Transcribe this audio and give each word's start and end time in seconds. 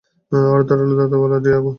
আর 0.31 0.61
ধারালো 0.67 0.93
দাঁতওয়ালা 0.99 1.37
ডিয়েগো। 1.45 1.69